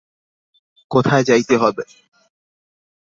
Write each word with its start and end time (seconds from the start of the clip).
কোথায় 0.91 1.23
যাইতে 1.23 1.55
হইবে? 1.57 1.83